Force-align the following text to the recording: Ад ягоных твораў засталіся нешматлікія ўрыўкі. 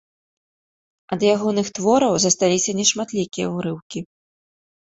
Ад 1.15 1.19
ягоных 1.33 1.67
твораў 1.79 2.13
засталіся 2.25 2.71
нешматлікія 2.81 3.47
ўрыўкі. 3.61 3.99